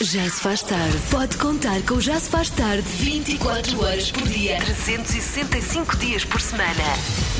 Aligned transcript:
Já 0.00 0.22
se 0.30 0.40
faz 0.40 0.62
tarde. 0.62 0.96
Pode 1.10 1.36
contar 1.38 1.82
com 1.82 1.94
o 1.94 2.00
Já 2.00 2.20
se 2.20 2.30
faz 2.30 2.50
tarde 2.50 2.88
24 2.88 3.80
horas 3.80 4.12
por 4.12 4.28
dia, 4.28 4.56
365 4.58 5.96
dias 5.96 6.24
por 6.24 6.40
semana. 6.40 6.84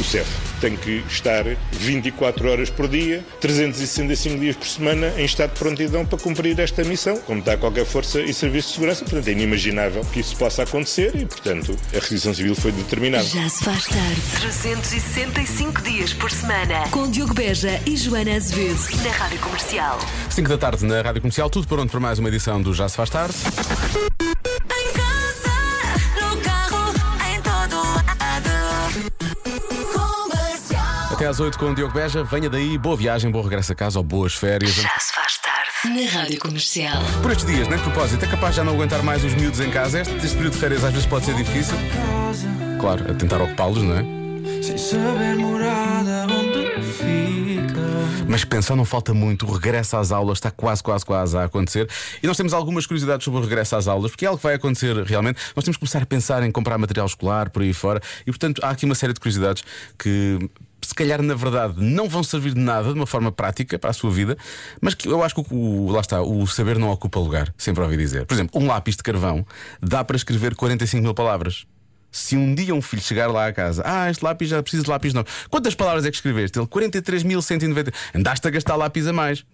O 0.00 0.02
CEF 0.02 0.47
tem 0.60 0.76
que 0.76 1.04
estar 1.08 1.44
24 1.72 2.50
horas 2.50 2.70
por 2.70 2.88
dia, 2.88 3.24
365 3.40 4.38
dias 4.38 4.56
por 4.56 4.66
semana 4.66 5.12
em 5.16 5.24
estado 5.24 5.52
de 5.52 5.58
prontidão 5.58 6.04
para 6.04 6.18
cumprir 6.18 6.58
esta 6.58 6.84
missão, 6.84 7.16
como 7.18 7.40
está 7.40 7.56
qualquer 7.56 7.84
força 7.84 8.20
e 8.20 8.32
serviço 8.32 8.68
de 8.68 8.74
segurança. 8.74 9.04
Portanto, 9.04 9.28
é 9.28 9.32
inimaginável 9.32 10.04
que 10.12 10.20
isso 10.20 10.36
possa 10.36 10.62
acontecer 10.62 11.14
e, 11.14 11.24
portanto, 11.26 11.76
a 11.92 11.96
requisição 11.96 12.34
civil 12.34 12.54
foi 12.54 12.72
determinada. 12.72 13.24
Já 13.24 13.48
se 13.48 13.64
faz 13.64 13.86
tarde. 13.86 14.20
365 14.40 15.82
dias 15.82 16.12
por 16.14 16.30
semana. 16.30 16.88
Com 16.90 17.10
Diogo 17.10 17.34
Beja 17.34 17.80
e 17.86 17.96
Joana 17.96 18.36
Azevedo. 18.36 18.78
Na 19.04 19.10
Rádio 19.10 19.38
Comercial. 19.38 19.98
5 20.30 20.48
da 20.48 20.58
tarde 20.58 20.84
na 20.84 21.02
Rádio 21.02 21.20
Comercial, 21.22 21.50
tudo 21.50 21.66
pronto 21.66 21.90
para 21.90 22.00
mais 22.00 22.18
uma 22.18 22.28
edição 22.28 22.60
do 22.60 22.74
Já 22.74 22.88
se 22.88 22.96
faz 22.96 23.10
tarde. 23.10 23.34
Até 31.18 31.26
às 31.26 31.40
8 31.40 31.58
com 31.58 31.72
o 31.72 31.74
Diogo 31.74 31.92
Beja, 31.92 32.22
venha 32.22 32.48
daí, 32.48 32.78
boa 32.78 32.96
viagem, 32.96 33.28
bom 33.28 33.42
regresso 33.42 33.72
a 33.72 33.74
casa 33.74 33.98
ou 33.98 34.04
boas 34.04 34.34
férias. 34.34 34.70
Já 34.70 34.96
se 35.00 35.12
faz 35.12 35.36
tarde. 35.38 36.00
Na 36.00 36.08
Rádio 36.08 36.38
Comercial. 36.38 37.02
Por 37.20 37.32
estes 37.32 37.44
dias, 37.44 37.66
nem 37.66 37.76
de 37.76 37.82
propósito, 37.82 38.24
é 38.24 38.28
capaz 38.28 38.52
de 38.52 38.58
já 38.58 38.64
não 38.64 38.74
aguentar 38.74 39.02
mais 39.02 39.24
os 39.24 39.34
miúdos 39.34 39.58
em 39.58 39.68
casa. 39.68 40.00
Este, 40.00 40.14
este 40.14 40.36
período 40.36 40.52
de 40.52 40.60
férias 40.60 40.84
às 40.84 40.92
vezes 40.92 41.06
pode 41.08 41.24
ser 41.24 41.34
difícil. 41.34 41.74
Claro, 42.80 43.10
a 43.10 43.14
tentar 43.16 43.42
ocupá-los, 43.42 43.82
não 43.82 43.98
é? 43.98 44.62
Sem 44.62 44.78
saber 44.78 45.34
morada 45.34 46.32
onde 46.32 46.82
fica. 46.84 47.82
Mas 48.28 48.44
pensar 48.44 48.76
não 48.76 48.84
falta 48.84 49.12
muito, 49.12 49.44
o 49.44 49.52
regresso 49.52 49.96
às 49.96 50.12
aulas 50.12 50.38
está 50.38 50.52
quase, 50.52 50.84
quase, 50.84 51.04
quase 51.04 51.36
a 51.36 51.42
acontecer. 51.42 51.90
E 52.22 52.28
nós 52.28 52.36
temos 52.36 52.52
algumas 52.52 52.86
curiosidades 52.86 53.24
sobre 53.24 53.40
o 53.40 53.42
regresso 53.42 53.74
às 53.74 53.88
aulas, 53.88 54.12
porque 54.12 54.24
é 54.24 54.28
algo 54.28 54.38
que 54.38 54.44
vai 54.44 54.54
acontecer 54.54 54.94
realmente. 55.02 55.40
Nós 55.56 55.64
temos 55.64 55.78
que 55.78 55.80
começar 55.80 56.00
a 56.00 56.06
pensar 56.06 56.44
em 56.44 56.52
comprar 56.52 56.78
material 56.78 57.06
escolar 57.06 57.50
por 57.50 57.62
aí 57.62 57.72
fora. 57.72 58.00
E 58.24 58.30
portanto 58.30 58.60
há 58.62 58.70
aqui 58.70 58.84
uma 58.84 58.94
série 58.94 59.12
de 59.12 59.18
curiosidades 59.18 59.64
que. 59.98 60.48
Calhar, 60.98 61.22
na 61.22 61.34
verdade, 61.34 61.74
não 61.78 62.08
vão 62.08 62.24
servir 62.24 62.54
de 62.54 62.60
nada 62.60 62.88
de 62.88 62.94
uma 62.94 63.06
forma 63.06 63.30
prática 63.30 63.78
para 63.78 63.90
a 63.90 63.92
sua 63.92 64.10
vida, 64.10 64.36
mas 64.80 64.94
que 64.94 65.06
eu 65.08 65.22
acho 65.22 65.32
que 65.34 65.44
o, 65.54 65.90
lá 65.92 66.00
está, 66.00 66.20
o 66.22 66.44
saber 66.46 66.76
não 66.76 66.90
ocupa 66.90 67.20
lugar, 67.20 67.54
sempre 67.56 67.82
ouvi 67.84 67.96
dizer. 67.96 68.26
Por 68.26 68.34
exemplo, 68.34 68.60
um 68.60 68.66
lápis 68.66 68.96
de 68.96 69.02
carvão 69.04 69.46
dá 69.80 70.02
para 70.02 70.16
escrever 70.16 70.56
45 70.56 71.00
mil 71.02 71.14
palavras. 71.14 71.66
Se 72.10 72.36
um 72.36 72.52
dia 72.54 72.74
um 72.74 72.82
filho 72.82 73.00
chegar 73.02 73.28
lá 73.28 73.46
à 73.46 73.52
casa, 73.52 73.82
ah, 73.84 74.10
este 74.10 74.24
lápis 74.24 74.48
já 74.48 74.60
precisa 74.60 74.82
de 74.82 74.90
lápis 74.90 75.14
novo. 75.14 75.28
Quantas 75.50 75.74
palavras 75.76 76.04
é 76.04 76.10
que 76.10 76.16
escreveste? 76.16 76.58
Ele 76.58 76.66
43.190. 76.66 77.92
Andaste 78.14 78.48
a 78.48 78.50
gastar 78.50 78.74
lápis 78.76 79.06
a 79.06 79.12
mais. 79.12 79.44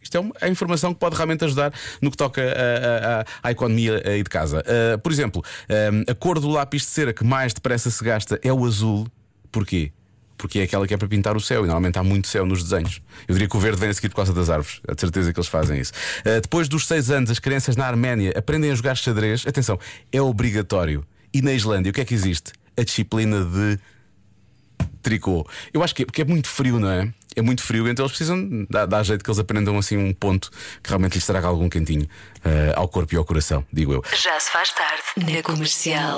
Isto 0.00 0.16
é 0.16 0.20
uma 0.20 0.32
é 0.40 0.48
informação 0.48 0.94
que 0.94 1.00
pode 1.00 1.16
realmente 1.16 1.44
ajudar 1.44 1.72
no 2.00 2.10
que 2.10 2.16
toca 2.16 2.40
a- 2.40 2.44
a- 2.46 3.20
a- 3.20 3.24
à 3.42 3.50
economia 3.50 4.00
aí 4.06 4.22
de 4.22 4.30
casa. 4.30 4.62
Ah, 4.66 4.96
por 4.98 5.12
exemplo, 5.12 5.42
ah, 5.68 6.10
a 6.12 6.14
cor 6.14 6.38
do 6.40 6.48
lápis 6.48 6.82
de 6.82 6.88
cera 6.88 7.12
que 7.12 7.24
mais 7.24 7.52
depressa 7.52 7.90
se 7.90 8.02
gasta 8.04 8.38
é 8.42 8.52
o 8.52 8.64
azul. 8.64 9.06
Porquê? 9.52 9.92
Porque 10.36 10.60
é 10.60 10.62
aquela 10.62 10.86
que 10.86 10.94
é 10.94 10.96
para 10.96 11.08
pintar 11.08 11.36
o 11.36 11.40
céu 11.40 11.60
e 11.60 11.66
normalmente 11.66 11.98
há 11.98 12.04
muito 12.04 12.28
céu 12.28 12.44
nos 12.44 12.62
desenhos. 12.62 13.00
Eu 13.26 13.34
diria 13.34 13.48
que 13.48 13.56
o 13.56 13.60
verde 13.60 13.80
vem 13.80 13.88
a 13.88 13.94
seguir 13.94 14.08
por 14.10 14.16
causa 14.16 14.32
das 14.32 14.50
árvores. 14.50 14.80
De 14.86 15.00
certeza 15.00 15.32
que 15.32 15.38
eles 15.38 15.48
fazem 15.48 15.80
isso. 15.80 15.92
Ah, 16.24 16.40
depois 16.40 16.68
dos 16.68 16.86
seis 16.86 17.10
anos, 17.10 17.30
as 17.30 17.38
crianças 17.38 17.76
na 17.76 17.86
Arménia 17.86 18.32
aprendem 18.36 18.70
a 18.70 18.74
jogar 18.74 18.94
xadrez. 18.96 19.46
Atenção, 19.46 19.78
é 20.12 20.20
obrigatório. 20.20 21.06
E 21.32 21.42
na 21.42 21.52
Islândia, 21.52 21.90
o 21.90 21.92
que 21.92 22.00
é 22.00 22.04
que 22.04 22.14
existe? 22.14 22.52
A 22.76 22.82
disciplina 22.82 23.44
de 23.44 23.78
tricô. 25.02 25.46
Eu 25.72 25.82
acho 25.82 25.94
que 25.94 26.02
é 26.02 26.06
porque 26.06 26.22
é 26.22 26.24
muito 26.24 26.48
frio, 26.48 26.78
não 26.78 26.90
é? 26.90 27.08
É 27.36 27.42
muito 27.42 27.62
frio, 27.62 27.86
então 27.86 28.04
eles 28.04 28.12
precisam 28.12 28.66
dar, 28.70 28.86
dar 28.86 29.02
jeito 29.02 29.22
que 29.22 29.30
eles 29.30 29.38
aprendam 29.38 29.76
assim 29.76 29.96
um 29.96 30.12
ponto 30.12 30.50
que 30.82 30.88
realmente 30.88 31.14
lhes 31.14 31.26
traga 31.26 31.46
algum 31.46 31.68
cantinho 31.68 32.08
ah, 32.42 32.80
ao 32.80 32.88
corpo 32.88 33.14
e 33.14 33.16
ao 33.16 33.24
coração, 33.24 33.64
digo 33.72 33.92
eu. 33.92 34.02
Já 34.20 34.40
se 34.40 34.50
faz 34.50 34.72
tarde. 34.72 35.02
Na 35.18 35.42
Comercial. 35.42 36.16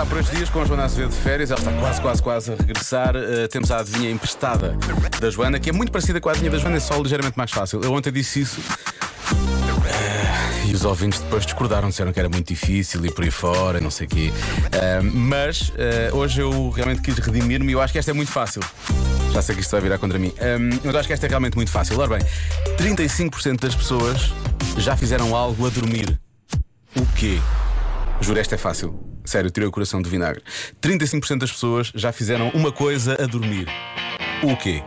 Está 0.00 0.08
por 0.08 0.18
estes 0.18 0.34
dias 0.34 0.48
com 0.48 0.62
a 0.62 0.64
Joana 0.64 0.84
Azevedo 0.84 1.10
de 1.10 1.16
férias, 1.16 1.50
ela 1.50 1.60
está 1.60 1.72
quase, 1.72 2.00
quase, 2.00 2.22
quase 2.22 2.52
a 2.52 2.56
regressar. 2.56 3.14
Uh, 3.14 3.46
temos 3.50 3.70
a 3.70 3.80
adivinha 3.80 4.10
emprestada 4.10 4.74
da 5.20 5.28
Joana, 5.28 5.60
que 5.60 5.68
é 5.68 5.74
muito 5.74 5.92
parecida 5.92 6.18
com 6.18 6.30
a 6.30 6.32
adivinha 6.32 6.50
da 6.50 6.56
Joana, 6.56 6.78
é 6.78 6.80
só 6.80 6.96
ligeiramente 6.96 7.36
mais 7.36 7.50
fácil. 7.50 7.82
Eu 7.82 7.92
ontem 7.92 8.10
disse 8.10 8.40
isso. 8.40 8.62
Uh, 8.62 10.66
e 10.66 10.72
os 10.72 10.86
ouvintes 10.86 11.20
depois 11.20 11.44
discordaram, 11.44 11.90
disseram 11.90 12.14
que 12.14 12.18
era 12.18 12.30
muito 12.30 12.48
difícil 12.48 13.04
e 13.04 13.12
por 13.12 13.24
aí 13.24 13.30
fora, 13.30 13.76
e 13.76 13.82
não 13.82 13.90
sei 13.90 14.06
o 14.06 14.08
quê. 14.08 14.32
Uh, 14.32 15.04
mas 15.04 15.68
uh, 15.68 16.16
hoje 16.16 16.40
eu 16.40 16.70
realmente 16.70 17.02
quis 17.02 17.18
redimir-me 17.18 17.68
e 17.68 17.72
eu 17.72 17.82
acho 17.82 17.92
que 17.92 17.98
esta 17.98 18.10
é 18.10 18.14
muito 18.14 18.32
fácil. 18.32 18.62
Já 19.34 19.42
sei 19.42 19.54
que 19.54 19.60
isto 19.60 19.70
vai 19.70 19.82
virar 19.82 19.98
contra 19.98 20.18
mim. 20.18 20.32
Um, 20.40 20.78
mas 20.82 20.94
eu 20.94 20.98
acho 20.98 21.08
que 21.08 21.12
esta 21.12 21.26
é 21.26 21.28
realmente 21.28 21.56
muito 21.56 21.70
fácil. 21.70 22.00
Ora 22.00 22.16
bem, 22.16 22.26
35% 22.78 23.60
das 23.60 23.74
pessoas 23.74 24.32
já 24.78 24.96
fizeram 24.96 25.36
algo 25.36 25.66
a 25.66 25.68
dormir. 25.68 26.18
O 26.96 27.04
quê? 27.14 27.38
Juro, 28.22 28.40
esta 28.40 28.54
é 28.54 28.58
fácil. 28.58 29.09
Sério, 29.30 29.48
tirei 29.48 29.68
o 29.68 29.70
coração 29.70 30.02
de 30.02 30.10
vinagre. 30.10 30.42
35% 30.82 31.38
das 31.38 31.52
pessoas 31.52 31.92
já 31.94 32.10
fizeram 32.10 32.48
uma 32.48 32.72
coisa 32.72 33.14
a 33.14 33.26
dormir. 33.26 33.68
O 34.42 34.56
quê? 34.56 34.82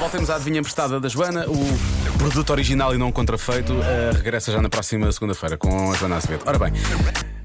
Voltemos 0.00 0.30
à 0.30 0.36
adivinha 0.36 0.60
emprestada 0.60 0.98
da 0.98 1.10
Joana. 1.10 1.44
O 1.46 2.18
produto 2.18 2.48
original 2.48 2.94
e 2.94 2.96
não 2.96 3.12
contrafeito 3.12 3.74
eh, 3.82 4.12
regressa 4.14 4.50
já 4.50 4.62
na 4.62 4.70
próxima 4.70 5.12
segunda-feira 5.12 5.58
com 5.58 5.92
a 5.92 5.94
Joana 5.94 6.16
Azevedo. 6.16 6.44
Ora 6.46 6.58
bem, 6.58 6.72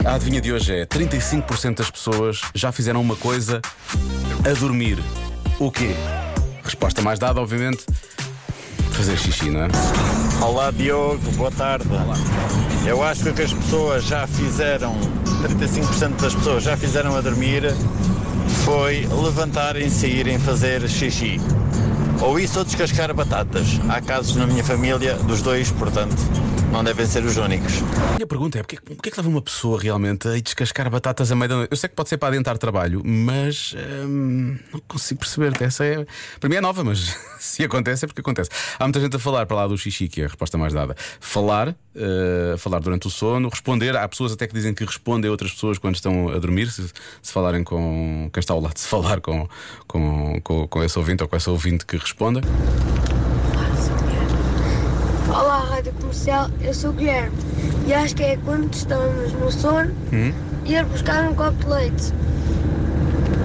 a 0.06 0.14
adivinha 0.14 0.40
de 0.40 0.54
hoje 0.54 0.74
é: 0.74 0.86
35% 0.86 1.76
das 1.76 1.92
pessoas 1.92 2.40
já 2.56 2.72
fizeram 2.72 3.02
uma 3.02 3.18
coisa 3.18 3.60
a 4.50 4.54
dormir. 4.58 5.00
O 5.60 5.70
quê? 5.70 5.90
Resposta 6.64 7.02
mais 7.02 7.20
dada, 7.20 7.42
obviamente: 7.42 7.86
fazer 8.94 9.18
xixi, 9.18 9.50
não 9.50 9.64
é? 9.64 10.21
Olá 10.42 10.72
Diogo, 10.72 11.20
boa 11.38 11.52
tarde. 11.52 11.88
Eu 12.88 13.04
acho 13.04 13.24
que 13.24 13.30
o 13.30 13.34
que 13.34 13.44
as 13.44 13.54
pessoas 13.54 14.04
já 14.04 14.26
fizeram, 14.26 14.96
35% 15.44 16.20
das 16.20 16.34
pessoas 16.34 16.64
já 16.64 16.76
fizeram 16.76 17.16
a 17.16 17.22
dormir, 17.22 17.64
foi 18.66 19.08
levantarem-se 19.24 20.08
e 20.08 20.20
irem 20.20 20.40
fazer 20.40 20.90
xixi. 20.90 21.40
Ou 22.22 22.40
isso 22.40 22.58
ou 22.58 22.66
descascar 22.66 23.14
batatas. 23.14 23.80
Há 23.88 24.02
casos 24.02 24.36
na 24.36 24.48
minha 24.48 24.64
família 24.64 25.14
dos 25.14 25.44
dois, 25.44 25.70
portanto, 25.72 26.16
não 26.72 26.84
devem 26.84 27.06
ser 27.06 27.24
os 27.26 27.36
únicos. 27.38 27.74
A 28.12 28.16
minha 28.16 28.28
pergunta 28.28 28.58
é: 28.58 28.62
porquê, 28.62 28.80
porquê 28.80 29.10
é 29.10 29.12
que 29.12 29.18
leva 29.18 29.30
uma 29.30 29.42
pessoa 29.42 29.80
realmente 29.80 30.28
a 30.28 30.40
descascar 30.40 30.90
batatas 30.90 31.32
a 31.32 31.36
meio 31.36 31.50
da 31.50 31.56
noite? 31.58 31.72
Eu 31.72 31.78
sei 31.78 31.90
que 31.90 31.96
pode 31.96 32.10
ser 32.10 32.18
para 32.18 32.30
adentar 32.30 32.58
trabalho, 32.58 33.02
mas 33.06 33.76
hum, 34.06 34.58
não 34.72 34.80
consigo 34.88 35.20
perceber. 35.20 35.52
Essa 35.62 35.86
é. 35.86 36.06
Para 36.40 36.50
mim 36.50 36.56
é 36.56 36.62
nova, 36.62 36.84
mas 36.84 37.16
se 37.40 37.64
acontece 37.64 38.06
é 38.06 38.08
porque 38.08 38.22
acontece. 38.22 38.50
Há 38.80 38.86
muita 38.86 39.00
gente 39.00 39.16
a 39.16 39.20
falar 39.20 39.46
para 39.46 39.58
lá 39.58 39.68
do 39.68 39.78
xixi, 39.78 40.08
que 40.08 40.22
é 40.22 40.26
a 40.26 40.28
resposta 40.28 40.58
mais 40.58 40.74
dada. 40.74 40.96
Falar, 41.20 41.76
eh, 41.96 42.56
falar 42.58 42.80
durante 42.80 43.08
o 43.08 43.10
sono, 43.10 43.50
responder. 43.50 43.96
Há 43.98 44.08
pessoas 44.08 44.32
até 44.32 44.48
que 44.48 44.54
dizem 44.54 44.74
que 44.74 44.86
respondem 44.86 45.28
a 45.28 45.32
outras 45.32 45.52
pessoas 45.52 45.78
quando 45.78 45.96
estão 45.96 46.30
a 46.30 46.40
dormir, 46.40 46.72
se, 46.72 46.90
se 47.22 47.34
falarem 47.34 47.64
com 47.64 48.30
quem 48.32 48.40
está 48.40 48.54
ao 48.54 48.62
lado, 48.62 48.78
se 48.78 48.88
falar 48.88 49.20
com, 49.20 49.48
com, 49.88 50.40
com, 50.42 50.68
com 50.68 50.84
esse 50.84 50.98
ouvinte 50.98 51.22
ou 51.22 51.30
com 51.30 51.36
essa 51.36 51.52
ouvinte 51.52 51.86
que 51.86 51.98
responda. 51.98 52.42
Rádio 55.82 55.94
Comercial, 55.94 56.48
eu 56.62 56.76
sou 56.76 56.92
o 56.92 56.94
Guilherme 56.94 57.36
e 57.88 57.94
acho 57.94 58.16
que 58.16 58.22
é 58.22 58.38
quando 58.38 58.72
estamos 58.72 59.34
no 59.34 59.52
sono 59.52 59.92
ir 60.64 60.86
buscar 60.86 61.28
um 61.28 61.34
copo 61.34 61.58
de 61.58 61.66
leite. 61.66 62.14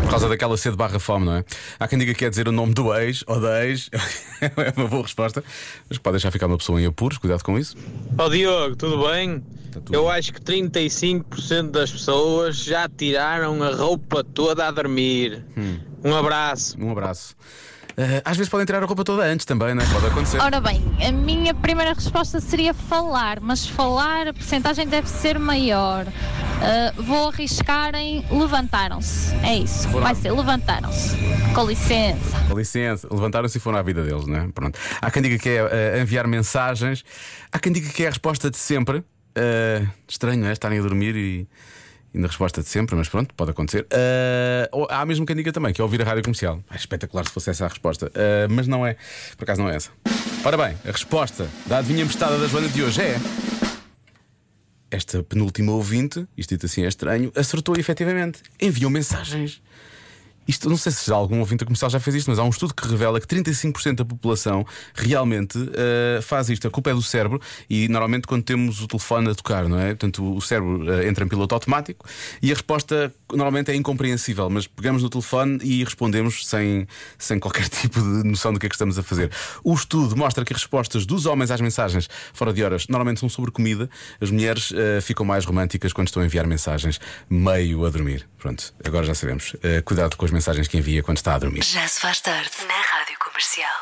Por 0.03 0.11
causa 0.11 0.29
daquela 0.29 0.55
sede 0.59 0.77
barra 0.77 0.99
fome, 0.99 1.25
não 1.25 1.37
é? 1.37 1.45
Há 1.81 1.89
quem 1.89 1.99
diga 1.99 2.13
que 2.13 2.19
quer 2.19 2.29
dizer 2.29 2.47
o 2.47 2.53
nome 2.53 2.75
do 2.75 2.95
ex 2.95 3.25
ou 3.27 3.41
da 3.41 3.65
ex. 3.65 3.89
é 4.43 4.73
uma 4.77 4.87
boa 4.87 5.03
resposta. 5.03 5.43
Mas 5.89 5.97
pode 5.97 6.17
deixar 6.17 6.31
ficar 6.31 6.47
uma 6.47 6.59
pessoa 6.59 6.79
em 6.79 6.85
apuros, 6.85 7.17
cuidado 7.17 7.43
com 7.43 7.59
isso. 7.59 7.75
Ó 8.19 8.29
Diogo, 8.29 8.77
tudo 8.77 9.09
bem? 9.09 9.41
Tá 9.73 9.81
tudo 9.81 9.95
Eu 9.95 10.11
acho 10.11 10.35
que 10.35 10.41
35% 10.43 11.71
das 11.71 11.91
pessoas 11.91 12.57
já 12.57 12.87
tiraram 12.87 13.63
a 13.63 13.75
roupa 13.75 14.23
toda 14.23 14.69
a 14.69 14.71
dormir. 14.71 15.43
Hum. 15.57 15.79
Um 16.05 16.15
abraço. 16.15 16.77
Um 16.79 16.91
abraço. 16.93 17.35
Eh, 17.97 18.23
às 18.25 18.37
vezes 18.37 18.51
podem 18.51 18.67
tirar 18.67 18.82
a 18.82 18.87
roupa 18.87 19.03
toda 19.05 19.25
antes 19.25 19.47
também, 19.47 19.75
não 19.75 19.82
é? 19.82 19.87
Pode 19.87 20.06
acontecer. 20.06 20.41
Ora 20.41 20.61
bem, 20.61 20.82
a 21.06 21.11
minha 21.11 21.55
primeira 21.55 21.94
resposta 21.94 22.41
seria 22.41 22.75
falar, 22.75 23.41
mas 23.41 23.67
falar 23.67 24.29
a 24.29 24.35
porcentagem 24.35 24.87
deve 24.87 25.09
ser 25.09 25.38
maior. 25.38 26.06
Ah, 26.61 26.93
vou 26.97 27.29
arriscar 27.29 27.94
em 27.94 28.25
levantaram-se. 28.31 29.35
É 29.37 29.56
isso. 29.56 29.88
Foram 29.88 30.05
Vai 30.05 30.15
ser 30.15 30.32
levantaram-se. 30.32 31.17
Com 31.55 31.65
licença. 31.65 32.37
Com 32.49 32.59
licença, 32.59 33.09
levantaram-se 33.11 33.59
e 33.59 33.61
foram 33.61 33.79
à 33.79 33.82
vida 33.82 34.03
deles, 34.03 34.26
não 34.26 34.37
é? 34.37 34.49
Pronto. 34.49 34.79
Há 35.00 35.11
quem 35.11 35.23
diga 35.23 35.38
que 35.38 35.49
é 35.49 35.97
eh, 35.97 36.00
enviar 36.03 36.26
mensagens, 36.26 37.05
há 37.53 37.59
quem 37.59 37.73
diga 37.73 37.88
que 37.91 38.03
é 38.05 38.06
a 38.06 38.11
resposta 38.11 38.50
de 38.50 38.56
sempre. 38.56 39.05
Eh, 39.35 39.87
estranho, 40.09 40.41
não 40.41 40.49
é? 40.49 40.53
Estarem 40.53 40.79
a 40.79 40.82
dormir 40.82 41.15
e, 41.15 41.49
e 42.17 42.19
na 42.19 42.29
resposta 42.29 42.63
de 42.63 42.69
sempre, 42.69 42.97
mas 42.97 43.09
pronto, 43.11 43.35
pode 43.35 43.51
acontecer. 43.51 43.87
Ou 44.73 44.89
há 44.91 45.05
mesmo 45.05 45.27
quem 45.27 45.37
diga 45.37 45.53
também 45.53 45.73
que 45.73 45.81
é 45.81 45.85
ouvir 45.85 46.01
a 46.01 46.05
rádio 46.05 46.23
comercial. 46.25 46.63
É 46.71 46.77
espetacular 46.77 47.27
se 47.27 47.31
fosse 47.33 47.51
essa 47.51 47.67
a 47.67 47.69
resposta, 47.69 48.11
Eh, 48.15 48.47
mas 48.49 48.67
não 48.67 48.87
é. 48.87 48.97
Por 49.37 49.45
acaso 49.45 49.61
não 49.63 49.69
é 49.69 49.77
essa. 49.77 49.91
Ora 50.45 50.57
bem, 50.57 50.77
a 50.87 50.91
resposta 50.91 51.47
da 51.67 51.79
adivinha 51.79 52.03
emprestada 52.05 52.39
da 52.39 52.47
Joana 52.47 52.69
de 52.69 52.83
hoje 52.83 53.03
é. 53.03 53.17
Esta 54.91 55.23
penúltima 55.23 55.73
ouvinte, 55.73 56.27
isto 56.37 56.51
dito 56.55 56.65
assim 56.67 56.85
é 56.85 56.89
estranho, 56.89 57.31
acertou 57.37 57.77
efetivamente. 57.77 58.41
Enviou 58.61 58.91
mensagens. 58.91 59.61
Isto, 60.46 60.69
não 60.69 60.76
sei 60.76 60.93
se 60.93 61.10
algum 61.10 61.40
ouvinte 61.40 61.64
comercial 61.64 61.90
já 61.90 61.98
fez 61.98 62.16
isto, 62.16 62.31
mas 62.31 62.38
há 62.38 62.44
um 62.44 62.50
estudo 62.50 62.75
que 62.75 62.87
revela 62.87 63.20
que 63.20 63.26
35% 63.26 63.96
da 63.96 64.04
população 64.04 64.64
realmente 64.94 65.58
uh, 65.58 66.22
faz 66.22 66.48
isto. 66.48 66.66
A 66.69 66.70
culpa 66.70 66.90
é 66.90 66.94
do 66.94 67.02
cérebro 67.02 67.40
e 67.69 67.88
normalmente 67.88 68.26
quando 68.26 68.44
temos 68.44 68.82
o 68.82 68.87
telefone 68.87 69.31
a 69.31 69.34
tocar, 69.34 69.69
não 69.69 69.78
é? 69.78 69.88
Portanto, 69.88 70.37
o 70.37 70.40
cérebro 70.40 70.84
uh, 70.84 71.02
entra 71.02 71.25
em 71.25 71.28
piloto 71.28 71.54
automático 71.54 72.06
e 72.40 72.50
a 72.50 72.54
resposta 72.54 73.12
normalmente 73.32 73.70
é 73.70 73.75
incompreensível, 73.75 74.48
mas 74.48 74.66
pegamos 74.66 75.02
no 75.02 75.10
telefone 75.10 75.58
e 75.62 75.82
respondemos 75.82 76.46
sem, 76.46 76.87
sem 77.19 77.38
qualquer 77.38 77.69
tipo 77.69 78.00
de 78.00 78.28
noção 78.28 78.52
do 78.52 78.60
que 78.60 78.66
é 78.66 78.69
que 78.69 78.75
estamos 78.75 78.98
a 78.98 79.02
fazer. 79.02 79.31
O 79.64 79.75
estudo 79.75 80.16
mostra 80.16 80.44
que 80.44 80.52
as 80.52 80.60
respostas 80.60 81.04
dos 81.04 81.26
homens 81.26 81.50
às 81.50 81.60
mensagens 81.60 82.08
fora 82.32 82.52
de 82.52 82.62
horas 82.62 82.87
normalmente 82.88 83.20
são 83.20 83.28
sobre 83.28 83.50
comida. 83.50 83.90
As 84.20 84.31
mulheres 84.31 84.70
uh, 84.70 85.00
ficam 85.02 85.26
mais 85.26 85.44
românticas 85.44 85.93
quando 85.93 86.08
estão 86.08 86.22
a 86.22 86.26
enviar 86.26 86.46
mensagens 86.46 87.00
meio 87.28 87.84
a 87.84 87.90
dormir. 87.90 88.28
Pronto, 88.38 88.72
agora 88.84 89.04
já 89.04 89.14
sabemos. 89.14 89.56
Cuidado 89.84 90.16
com 90.16 90.25
as 90.25 90.31
mensagens 90.37 90.69
que 90.69 90.77
envia 90.77 91.03
quando 91.03 91.17
está 91.19 91.35
a 91.35 91.38
dormir. 91.38 91.65
Já 91.65 91.88
se 91.88 92.00
faz 92.00 92.21
tarde 92.21 92.50
na 92.69 92.81
Rádio 92.93 93.19
Comercial. 93.19 93.75